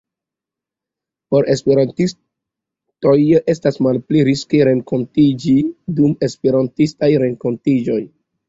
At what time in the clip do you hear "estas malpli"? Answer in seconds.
3.55-4.25